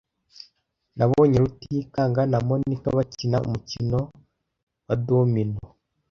[0.97, 3.99] Nabonye Rutikanga na Monika bakina umukino
[4.87, 5.59] wa domino.